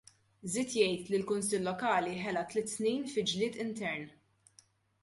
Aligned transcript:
Żied 0.53 0.71
jgħid 0.77 1.11
li 1.11 1.17
l-Kunsill 1.17 1.67
Lokali 1.71 2.17
ħela 2.23 2.45
tliet 2.55 2.75
snin 2.75 3.07
fi 3.13 3.27
ġlied 3.35 3.63
intern. 3.67 4.13